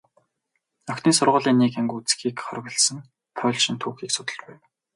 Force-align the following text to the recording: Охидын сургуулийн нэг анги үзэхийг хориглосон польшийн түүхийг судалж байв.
Охидын 0.91 1.13
сургуулийн 1.17 1.57
нэг 1.59 1.73
анги 1.79 1.93
үзэхийг 1.97 2.37
хориглосон 2.41 2.97
польшийн 3.37 3.77
түүхийг 3.81 4.11
судалж 4.13 4.39
байв. 4.45 4.61